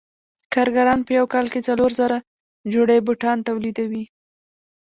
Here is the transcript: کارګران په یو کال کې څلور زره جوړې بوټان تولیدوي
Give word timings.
کارګران 0.53 0.99
په 1.05 1.11
یو 1.17 1.25
کال 1.33 1.45
کې 1.53 1.65
څلور 1.67 1.91
زره 1.99 2.17
جوړې 2.73 2.97
بوټان 3.05 3.37
تولیدوي 3.47 4.05